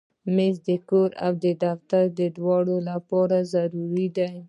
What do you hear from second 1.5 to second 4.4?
دفتر دواړو لپاره ضروري دی.